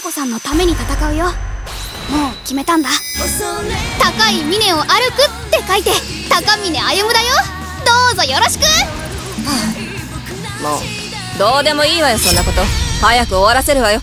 [0.00, 1.26] 子さんのために戦うよ。
[1.26, 1.32] もう
[2.42, 2.88] 決めたんだ。
[4.00, 4.86] 高い峰を歩くっ
[5.50, 5.90] て書いて
[6.28, 7.26] 高峰歩むだよ。
[7.84, 8.62] どうぞよろしく、
[10.62, 12.60] もうどうでもいいわよそんなこと。
[13.00, 14.00] 早く終わらせるわよ。